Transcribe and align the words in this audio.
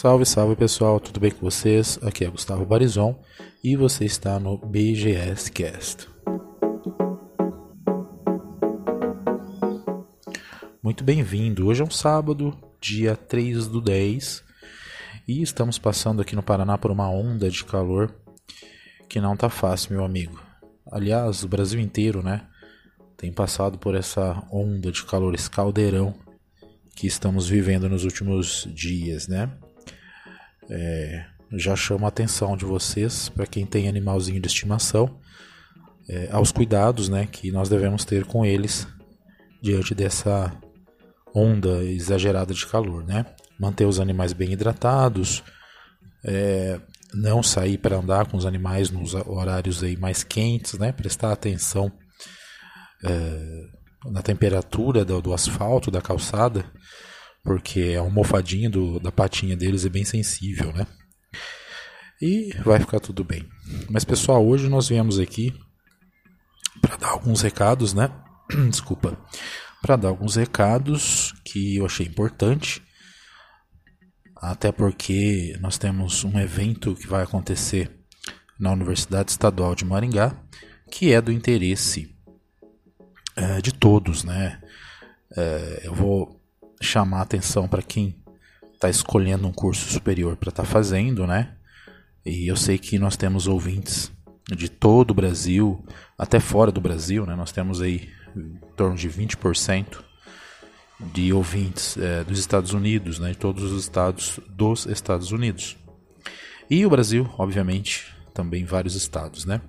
Salve, 0.00 0.24
salve 0.24 0.56
pessoal, 0.56 0.98
tudo 0.98 1.20
bem 1.20 1.30
com 1.30 1.40
vocês? 1.40 1.98
Aqui 2.00 2.24
é 2.24 2.30
Gustavo 2.30 2.64
Barizon 2.64 3.20
e 3.62 3.76
você 3.76 4.06
está 4.06 4.40
no 4.40 4.56
BGS 4.56 5.52
Cast. 5.52 6.08
Muito 10.82 11.04
bem-vindo. 11.04 11.66
Hoje 11.66 11.82
é 11.82 11.84
um 11.84 11.90
sábado, 11.90 12.56
dia 12.80 13.14
3 13.14 13.66
do 13.66 13.78
10, 13.78 14.42
e 15.28 15.42
estamos 15.42 15.78
passando 15.78 16.22
aqui 16.22 16.34
no 16.34 16.42
Paraná 16.42 16.78
por 16.78 16.90
uma 16.90 17.10
onda 17.10 17.50
de 17.50 17.62
calor 17.62 18.10
que 19.06 19.20
não 19.20 19.36
tá 19.36 19.50
fácil, 19.50 19.92
meu 19.92 20.02
amigo. 20.02 20.42
Aliás, 20.90 21.44
o 21.44 21.48
Brasil 21.48 21.78
inteiro, 21.78 22.22
né, 22.22 22.46
tem 23.18 23.30
passado 23.30 23.76
por 23.76 23.94
essa 23.94 24.42
onda 24.50 24.90
de 24.90 25.04
calor, 25.04 25.34
esse 25.34 25.50
caldeirão 25.50 26.14
que 26.96 27.06
estamos 27.06 27.46
vivendo 27.46 27.86
nos 27.86 28.04
últimos 28.04 28.66
dias, 28.74 29.28
né? 29.28 29.50
É, 30.70 31.26
já 31.52 31.74
chamo 31.74 32.04
a 32.04 32.08
atenção 32.08 32.56
de 32.56 32.64
vocês, 32.64 33.28
para 33.28 33.46
quem 33.46 33.66
tem 33.66 33.88
animalzinho 33.88 34.40
de 34.40 34.46
estimação, 34.46 35.18
é, 36.08 36.28
aos 36.30 36.52
cuidados 36.52 37.08
né, 37.08 37.26
que 37.26 37.50
nós 37.50 37.68
devemos 37.68 38.04
ter 38.04 38.24
com 38.24 38.44
eles 38.44 38.86
diante 39.60 39.94
dessa 39.94 40.52
onda 41.34 41.84
exagerada 41.84 42.54
de 42.54 42.66
calor. 42.66 43.04
Né? 43.04 43.26
Manter 43.58 43.84
os 43.84 43.98
animais 43.98 44.32
bem 44.32 44.52
hidratados, 44.52 45.42
é, 46.24 46.80
não 47.12 47.42
sair 47.42 47.78
para 47.78 47.96
andar 47.96 48.26
com 48.26 48.36
os 48.36 48.46
animais 48.46 48.90
nos 48.90 49.14
horários 49.14 49.82
aí 49.82 49.96
mais 49.96 50.22
quentes, 50.22 50.78
né? 50.78 50.92
prestar 50.92 51.32
atenção 51.32 51.90
é, 53.04 53.66
na 54.06 54.22
temperatura 54.22 55.04
do, 55.04 55.20
do 55.20 55.34
asfalto, 55.34 55.90
da 55.90 56.00
calçada, 56.00 56.64
porque 57.42 57.94
a 57.96 58.00
almofadinha 58.00 58.68
do, 58.68 59.00
da 59.00 59.10
patinha 59.10 59.56
deles 59.56 59.84
é 59.84 59.88
bem 59.88 60.04
sensível, 60.04 60.72
né? 60.72 60.86
E 62.20 62.52
vai 62.64 62.78
ficar 62.78 63.00
tudo 63.00 63.24
bem. 63.24 63.48
Mas 63.88 64.04
pessoal, 64.04 64.46
hoje 64.46 64.68
nós 64.68 64.88
viemos 64.88 65.18
aqui 65.18 65.54
para 66.82 66.96
dar 66.96 67.08
alguns 67.08 67.40
recados, 67.40 67.94
né? 67.94 68.10
Desculpa. 68.68 69.18
Para 69.80 69.96
dar 69.96 70.08
alguns 70.08 70.36
recados 70.36 71.32
que 71.44 71.76
eu 71.76 71.86
achei 71.86 72.06
importante. 72.06 72.82
Até 74.36 74.70
porque 74.70 75.56
nós 75.60 75.78
temos 75.78 76.24
um 76.24 76.38
evento 76.38 76.94
que 76.94 77.06
vai 77.06 77.22
acontecer 77.22 77.90
na 78.58 78.72
Universidade 78.72 79.30
Estadual 79.30 79.74
de 79.74 79.84
Maringá, 79.86 80.34
que 80.90 81.12
é 81.12 81.20
do 81.20 81.32
interesse 81.32 82.14
é, 83.36 83.60
de 83.60 83.72
todos, 83.72 84.24
né? 84.24 84.60
É, 85.36 85.82
eu 85.84 85.94
vou 85.94 86.39
chamar 86.80 87.22
atenção 87.22 87.68
para 87.68 87.82
quem 87.82 88.16
está 88.72 88.88
escolhendo 88.88 89.46
um 89.46 89.52
curso 89.52 89.92
superior 89.92 90.36
para 90.36 90.48
estar 90.48 90.62
tá 90.62 90.68
fazendo, 90.68 91.26
né? 91.26 91.54
E 92.24 92.48
eu 92.48 92.56
sei 92.56 92.78
que 92.78 92.98
nós 92.98 93.16
temos 93.16 93.46
ouvintes 93.46 94.10
de 94.48 94.68
todo 94.68 95.10
o 95.10 95.14
Brasil, 95.14 95.84
até 96.18 96.40
fora 96.40 96.72
do 96.72 96.80
Brasil, 96.80 97.26
né? 97.26 97.36
Nós 97.36 97.52
temos 97.52 97.80
aí 97.80 98.10
em 98.34 98.58
torno 98.76 98.96
de 98.96 99.08
20% 99.08 100.02
de 101.12 101.32
ouvintes 101.32 101.96
é, 101.96 102.24
dos 102.24 102.38
Estados 102.38 102.72
Unidos, 102.72 103.18
né? 103.18 103.30
De 103.30 103.38
todos 103.38 103.64
os 103.64 103.82
estados 103.82 104.40
dos 104.48 104.86
Estados 104.86 105.30
Unidos. 105.30 105.76
E 106.68 106.84
o 106.86 106.90
Brasil, 106.90 107.28
obviamente, 107.36 108.14
também 108.32 108.64
vários 108.64 108.94
estados, 108.94 109.44
né? 109.44 109.60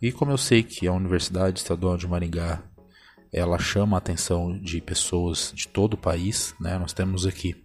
E 0.00 0.12
como 0.12 0.32
eu 0.32 0.38
sei 0.38 0.62
que 0.62 0.86
a 0.86 0.92
Universidade 0.92 1.58
Estadual 1.58 1.96
de 1.96 2.06
Maringá 2.06 2.62
ela 3.32 3.58
chama 3.58 3.96
a 3.96 3.98
atenção 3.98 4.58
de 4.58 4.80
pessoas 4.80 5.52
de 5.54 5.68
todo 5.68 5.94
o 5.94 5.98
país, 5.98 6.54
né? 6.60 6.78
Nós 6.78 6.92
temos 6.92 7.26
aqui 7.26 7.62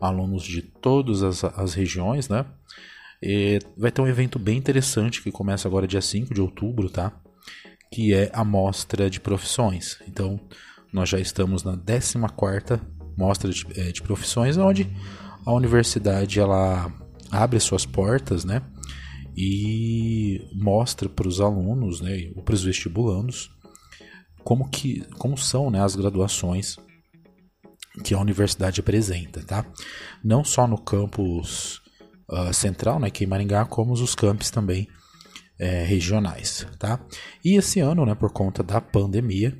alunos 0.00 0.44
de 0.44 0.62
todas 0.62 1.22
as, 1.22 1.44
as 1.44 1.74
regiões, 1.74 2.28
né? 2.28 2.44
E 3.22 3.58
vai 3.76 3.90
ter 3.90 4.00
um 4.00 4.06
evento 4.06 4.38
bem 4.38 4.56
interessante 4.56 5.22
que 5.22 5.32
começa 5.32 5.66
agora 5.66 5.86
dia 5.86 6.00
5 6.00 6.32
de 6.32 6.40
outubro, 6.40 6.88
tá? 6.88 7.12
Que 7.92 8.14
é 8.14 8.30
a 8.32 8.44
mostra 8.44 9.10
de 9.10 9.20
profissões. 9.20 9.98
Então, 10.06 10.40
nós 10.92 11.08
já 11.08 11.18
estamos 11.18 11.64
na 11.64 11.76
14ª 11.76 12.80
mostra 13.16 13.50
de, 13.50 13.66
é, 13.74 13.90
de 13.90 14.00
profissões, 14.00 14.56
onde 14.56 14.88
a 15.44 15.52
universidade 15.52 16.38
ela 16.38 16.92
abre 17.30 17.58
suas 17.58 17.84
portas, 17.84 18.44
né? 18.44 18.62
E 19.36 20.48
mostra 20.54 21.08
para 21.08 21.26
os 21.26 21.40
alunos, 21.40 22.00
né, 22.00 22.30
ou 22.34 22.42
para 22.42 22.54
os 22.54 22.62
vestibulandos, 22.62 23.50
como, 24.48 24.66
que, 24.66 25.02
como 25.18 25.36
são 25.36 25.70
né, 25.70 25.84
as 25.84 25.94
graduações 25.94 26.78
que 28.02 28.14
a 28.14 28.18
universidade 28.18 28.80
apresenta, 28.80 29.44
tá? 29.44 29.66
Não 30.24 30.42
só 30.42 30.66
no 30.66 30.78
campus 30.78 31.82
uh, 32.30 32.54
central, 32.54 32.98
né, 32.98 33.10
que 33.10 33.24
em 33.24 33.26
Maringá, 33.26 33.66
como 33.66 33.92
os 33.92 34.14
campos 34.14 34.50
também 34.50 34.88
é, 35.58 35.84
regionais, 35.84 36.66
tá? 36.78 36.98
E 37.44 37.56
esse 37.58 37.78
ano, 37.80 38.06
né, 38.06 38.14
por 38.14 38.32
conta 38.32 38.62
da 38.62 38.80
pandemia, 38.80 39.54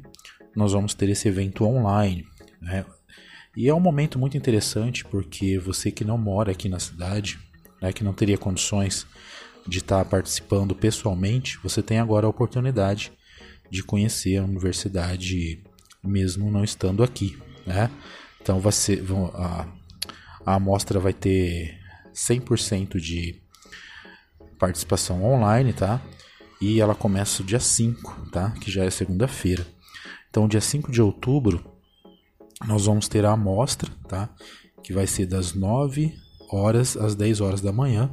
nós 0.57 0.73
vamos 0.73 0.95
ter 0.95 1.11
esse 1.11 1.29
evento 1.29 1.67
online, 1.67 2.27
né? 2.59 2.87
E 3.55 3.69
é 3.69 3.75
um 3.75 3.81
momento 3.81 4.19
muito 4.19 4.39
interessante 4.39 5.05
porque 5.05 5.59
você 5.59 5.91
que 5.91 6.03
não 6.03 6.17
mora 6.17 6.53
aqui 6.53 6.67
na 6.67 6.79
cidade, 6.79 7.39
né, 7.83 7.93
que 7.93 8.03
não 8.03 8.15
teria 8.15 8.39
condições 8.39 9.07
de 9.67 9.81
estar 9.81 10.03
participando 10.07 10.75
pessoalmente, 10.75 11.59
você 11.63 11.83
tem 11.83 11.99
agora 11.99 12.27
a 12.27 12.31
oportunidade 12.31 13.13
de 13.71 13.83
conhecer 13.83 14.39
a 14.39 14.45
universidade 14.45 15.63
mesmo 16.03 16.51
não 16.51 16.65
estando 16.65 17.03
aqui, 17.03 17.39
né? 17.67 17.91
Então 18.41 18.61
vai 18.61 18.73
ser, 18.73 19.05
a, 19.35 19.67
a 20.47 20.55
amostra 20.55 20.99
vai 20.99 21.13
ter 21.13 21.79
100% 22.15 22.99
de 22.99 23.41
participação 24.59 25.25
online, 25.25 25.73
tá? 25.73 26.03
E 26.61 26.81
ela 26.81 26.95
começa 26.95 27.45
dia 27.45 27.61
5, 27.61 28.31
tá? 28.31 28.51
Que 28.53 28.71
já 28.71 28.85
é 28.85 28.91
segunda-feira. 28.91 29.67
Então, 30.29 30.49
dia 30.49 30.61
5 30.61 30.91
de 30.91 31.01
outubro, 31.01 31.65
nós 32.67 32.87
vamos 32.87 33.09
ter 33.09 33.25
a 33.25 33.33
amostra, 33.33 33.91
tá? 34.09 34.29
Que 34.83 34.93
vai 34.93 35.07
ser 35.07 35.27
das 35.27 35.55
9 35.55 36.15
horas 36.51 36.97
às 36.97 37.15
10 37.15 37.41
horas 37.41 37.61
da 37.61 37.73
manhã 37.73 38.11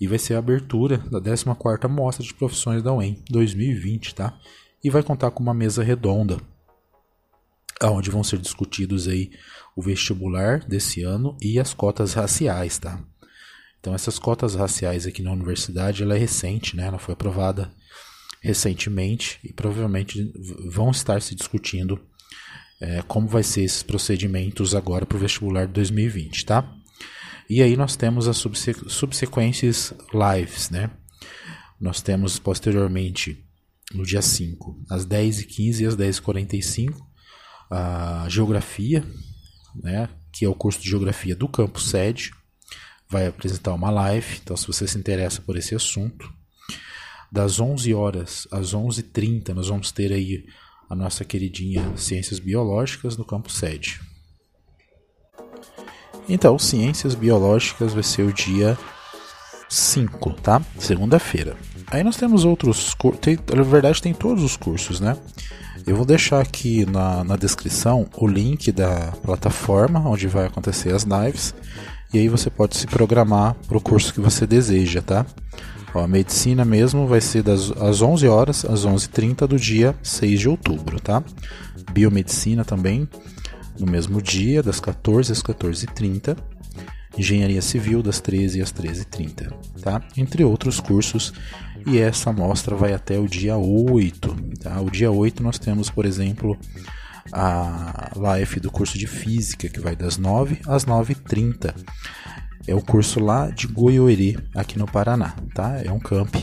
e 0.00 0.06
vai 0.06 0.18
ser 0.18 0.34
a 0.34 0.38
abertura 0.38 0.98
da 0.98 1.20
14ª 1.20 1.88
Mostra 1.88 2.24
de 2.24 2.34
Profissões 2.34 2.82
da 2.82 2.92
UEM 2.92 3.22
2020, 3.30 4.14
tá? 4.14 4.38
E 4.86 4.90
vai 4.90 5.02
contar 5.02 5.32
com 5.32 5.42
uma 5.42 5.52
mesa 5.52 5.82
redonda, 5.82 6.40
onde 7.82 8.08
vão 8.08 8.22
ser 8.22 8.38
discutidos 8.38 9.08
aí 9.08 9.32
o 9.74 9.82
vestibular 9.82 10.60
desse 10.60 11.02
ano 11.02 11.36
e 11.42 11.58
as 11.58 11.74
cotas 11.74 12.14
raciais, 12.14 12.78
tá? 12.78 13.02
Então 13.80 13.92
essas 13.92 14.16
cotas 14.16 14.54
raciais 14.54 15.04
aqui 15.04 15.22
na 15.22 15.32
universidade, 15.32 16.04
ela 16.04 16.14
é 16.14 16.18
recente, 16.18 16.76
né? 16.76 16.86
Ela 16.86 17.00
foi 17.00 17.14
aprovada 17.14 17.68
recentemente 18.40 19.40
e 19.42 19.52
provavelmente 19.52 20.32
vão 20.70 20.92
estar 20.92 21.20
se 21.20 21.34
discutindo 21.34 22.00
é, 22.80 23.02
como 23.08 23.26
vai 23.26 23.42
ser 23.42 23.62
esses 23.62 23.82
procedimentos 23.82 24.72
agora 24.72 25.04
para 25.04 25.16
o 25.16 25.20
vestibular 25.20 25.66
de 25.66 25.72
2020, 25.72 26.46
tá? 26.46 26.72
E 27.50 27.60
aí 27.60 27.76
nós 27.76 27.96
temos 27.96 28.28
as 28.28 28.36
subsequentes 28.36 29.92
lives, 30.14 30.70
né? 30.70 30.92
Nós 31.80 32.00
temos 32.00 32.38
posteriormente 32.38 33.44
no 33.92 34.04
dia 34.04 34.22
5, 34.22 34.84
às 34.90 35.06
10h15 35.06 35.80
e 35.80 35.86
às 35.86 35.96
10h45, 35.96 36.94
a 37.70 38.26
Geografia, 38.28 39.04
né, 39.74 40.08
que 40.32 40.44
é 40.44 40.48
o 40.48 40.54
curso 40.54 40.80
de 40.80 40.88
Geografia 40.88 41.34
do 41.34 41.48
campus 41.48 41.90
sede, 41.90 42.30
vai 43.08 43.26
apresentar 43.26 43.72
uma 43.74 43.90
live, 43.90 44.40
então 44.42 44.56
se 44.56 44.66
você 44.66 44.86
se 44.86 44.98
interessa 44.98 45.40
por 45.40 45.56
esse 45.56 45.74
assunto, 45.74 46.32
das 47.30 47.60
11 47.60 47.92
horas 47.94 48.48
às 48.50 48.74
11h30 48.74 49.48
nós 49.48 49.68
vamos 49.68 49.90
ter 49.92 50.12
aí 50.12 50.46
a 50.88 50.94
nossa 50.94 51.24
queridinha 51.24 51.96
Ciências 51.96 52.38
Biológicas 52.38 53.16
no 53.16 53.24
campus 53.24 53.56
sede. 53.56 54.00
Então, 56.28 56.58
Ciências 56.58 57.14
Biológicas 57.14 57.92
vai 57.92 58.02
ser 58.02 58.22
o 58.22 58.32
dia 58.32 58.76
5, 59.68 60.32
tá? 60.34 60.60
Segunda-feira. 60.78 61.56
Aí 61.90 62.02
nós 62.02 62.16
temos 62.16 62.44
outros 62.44 62.94
cursos, 62.94 63.20
na 63.54 63.62
verdade 63.62 64.02
tem 64.02 64.12
todos 64.12 64.42
os 64.42 64.56
cursos, 64.56 65.00
né? 65.00 65.16
Eu 65.86 65.94
vou 65.94 66.04
deixar 66.04 66.40
aqui 66.40 66.84
na, 66.84 67.22
na 67.22 67.36
descrição 67.36 68.08
o 68.16 68.26
link 68.26 68.72
da 68.72 69.12
plataforma 69.22 70.00
onde 70.00 70.26
vai 70.26 70.46
acontecer 70.46 70.92
as 70.92 71.04
lives 71.04 71.54
e 72.12 72.18
aí 72.18 72.28
você 72.28 72.50
pode 72.50 72.76
se 72.76 72.86
programar 72.86 73.54
para 73.68 73.76
o 73.76 73.80
curso 73.80 74.12
que 74.12 74.20
você 74.20 74.46
deseja, 74.46 75.00
tá? 75.00 75.24
Ó, 75.94 76.02
a 76.02 76.08
medicina 76.08 76.64
mesmo 76.64 77.06
vai 77.06 77.20
ser 77.20 77.42
das 77.42 77.70
às 77.80 78.02
11 78.02 78.26
horas 78.26 78.64
às 78.64 78.84
11h30 78.84 79.46
do 79.46 79.56
dia 79.56 79.94
6 80.02 80.40
de 80.40 80.48
outubro, 80.48 81.00
tá? 81.00 81.22
Biomedicina 81.92 82.64
também 82.64 83.08
no 83.78 83.86
mesmo 83.86 84.20
dia, 84.20 84.62
das 84.62 84.80
14 84.80 85.32
às 85.32 85.42
14h30. 85.42 86.36
Engenharia 87.18 87.62
Civil 87.62 88.02
das 88.02 88.20
13 88.20 88.60
às 88.60 88.72
13h30, 88.72 89.50
tá? 89.80 90.02
Entre 90.16 90.44
outros 90.44 90.80
cursos 90.80 91.32
e 91.86 91.98
essa 91.98 92.30
amostra 92.30 92.74
vai 92.74 92.92
até 92.92 93.18
o 93.18 93.28
dia 93.28 93.56
8. 93.56 94.36
Tá? 94.60 94.80
O 94.80 94.90
dia 94.90 95.10
8 95.10 95.42
nós 95.42 95.58
temos, 95.58 95.88
por 95.88 96.04
exemplo, 96.04 96.58
a 97.32 98.10
live 98.16 98.60
do 98.60 98.70
curso 98.70 98.98
de 98.98 99.06
Física, 99.06 99.68
que 99.68 99.80
vai 99.80 99.94
das 99.94 100.18
9 100.18 100.60
às 100.66 100.84
9h30. 100.84 101.72
É 102.66 102.74
o 102.74 102.82
curso 102.82 103.20
lá 103.20 103.48
de 103.48 103.68
Goiôeri, 103.68 104.36
aqui 104.52 104.76
no 104.76 104.86
Paraná, 104.86 105.36
tá? 105.54 105.80
É 105.84 105.92
um 105.92 106.00
camp 106.00 106.34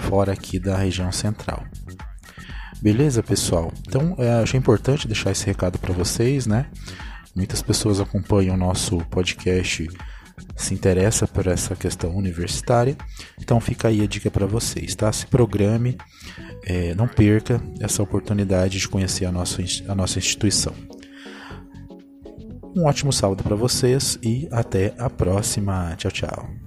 fora 0.00 0.32
aqui 0.32 0.58
da 0.58 0.76
região 0.76 1.12
central. 1.12 1.64
Beleza, 2.82 3.22
pessoal? 3.22 3.72
Então, 3.86 4.16
é, 4.18 4.42
achei 4.42 4.58
importante 4.58 5.06
deixar 5.06 5.30
esse 5.30 5.46
recado 5.46 5.78
para 5.78 5.94
vocês, 5.94 6.46
né? 6.46 6.66
Muitas 7.34 7.62
pessoas 7.62 8.00
acompanham 8.00 8.56
o 8.56 8.58
nosso 8.58 8.98
podcast, 9.10 9.88
se 10.56 10.74
interessa 10.74 11.26
por 11.26 11.46
essa 11.46 11.74
questão 11.74 12.16
universitária. 12.16 12.96
Então, 13.40 13.60
fica 13.60 13.88
aí 13.88 14.02
a 14.02 14.06
dica 14.06 14.30
para 14.30 14.46
vocês, 14.46 14.94
tá? 14.94 15.12
Se 15.12 15.26
programe, 15.26 15.96
é, 16.64 16.94
não 16.94 17.08
perca 17.08 17.60
essa 17.80 18.02
oportunidade 18.02 18.78
de 18.78 18.88
conhecer 18.88 19.24
a 19.24 19.32
nossa, 19.32 19.62
a 19.88 19.94
nossa 19.94 20.18
instituição. 20.18 20.74
Um 22.76 22.84
ótimo 22.84 23.12
sábado 23.12 23.42
para 23.42 23.56
vocês 23.56 24.18
e 24.22 24.48
até 24.50 24.94
a 24.98 25.10
próxima. 25.10 25.94
Tchau, 25.96 26.10
tchau. 26.10 26.57